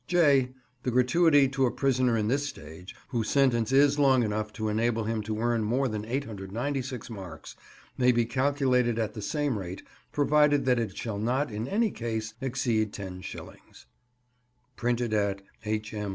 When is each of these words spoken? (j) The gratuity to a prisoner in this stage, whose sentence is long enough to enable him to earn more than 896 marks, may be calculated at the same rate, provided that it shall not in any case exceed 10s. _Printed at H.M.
(j) 0.07 0.49
The 0.81 0.89
gratuity 0.89 1.47
to 1.49 1.67
a 1.67 1.71
prisoner 1.71 2.17
in 2.17 2.27
this 2.27 2.47
stage, 2.49 2.95
whose 3.09 3.29
sentence 3.29 3.71
is 3.71 3.99
long 3.99 4.23
enough 4.23 4.51
to 4.53 4.67
enable 4.67 5.03
him 5.03 5.21
to 5.21 5.37
earn 5.37 5.63
more 5.63 5.87
than 5.87 6.05
896 6.05 7.11
marks, 7.11 7.55
may 7.99 8.11
be 8.11 8.25
calculated 8.25 8.97
at 8.97 9.13
the 9.13 9.21
same 9.21 9.59
rate, 9.59 9.83
provided 10.11 10.65
that 10.65 10.79
it 10.79 10.97
shall 10.97 11.19
not 11.19 11.51
in 11.51 11.67
any 11.67 11.91
case 11.91 12.33
exceed 12.41 12.93
10s. 12.93 13.85
_Printed 14.75 15.13
at 15.13 15.43
H.M. 15.65 16.09